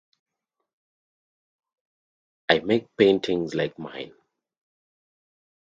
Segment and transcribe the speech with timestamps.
[2.49, 4.15] I make paintings like mine.